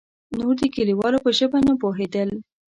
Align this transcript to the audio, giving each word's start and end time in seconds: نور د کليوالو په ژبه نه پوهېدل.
نور 0.39 0.53
د 0.61 0.63
کليوالو 0.75 1.23
په 1.25 1.31
ژبه 1.37 1.59
نه 1.67 1.73
پوهېدل. 1.81 2.29